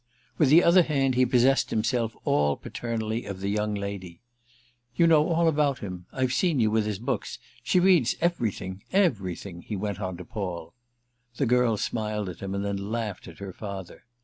With 0.39 0.49
the 0.49 0.63
other 0.63 0.81
hand 0.81 1.13
he 1.13 1.27
possessed 1.27 1.69
himself 1.69 2.15
all 2.25 2.55
paternally 2.57 3.23
of 3.25 3.39
the 3.39 3.49
young 3.51 3.75
lady. 3.75 4.19
"You 4.95 5.05
know 5.05 5.27
all 5.27 5.47
about 5.47 5.77
him. 5.77 6.07
I've 6.11 6.33
seen 6.33 6.59
you 6.59 6.71
with 6.71 6.87
his 6.87 6.97
books. 6.97 7.37
She 7.61 7.79
reads 7.79 8.15
everything—everything!" 8.19 9.61
he 9.61 9.75
went 9.75 10.01
on 10.01 10.17
to 10.17 10.25
Paul. 10.25 10.73
The 11.35 11.45
girl 11.45 11.77
smiled 11.77 12.29
at 12.29 12.39
him 12.39 12.55
and 12.55 12.65
then 12.65 12.77
laughed 12.89 13.27
at 13.27 13.37
her 13.37 13.53
father. 13.53 14.05